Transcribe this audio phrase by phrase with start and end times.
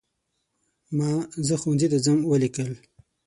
[0.97, 1.11] ما
[1.47, 2.71] "زه ښوونځي ته ځم" ولیکل.